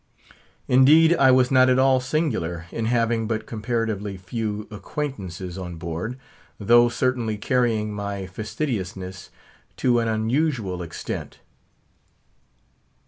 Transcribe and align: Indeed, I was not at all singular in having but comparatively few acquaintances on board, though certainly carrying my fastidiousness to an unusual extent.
Indeed, 0.67 1.15
I 1.17 1.29
was 1.29 1.51
not 1.51 1.69
at 1.69 1.77
all 1.77 1.99
singular 1.99 2.65
in 2.71 2.85
having 2.87 3.27
but 3.27 3.45
comparatively 3.45 4.17
few 4.17 4.67
acquaintances 4.71 5.59
on 5.59 5.75
board, 5.75 6.17
though 6.59 6.89
certainly 6.89 7.37
carrying 7.37 7.93
my 7.93 8.25
fastidiousness 8.25 9.29
to 9.77 9.99
an 9.99 10.07
unusual 10.07 10.81
extent. 10.81 11.39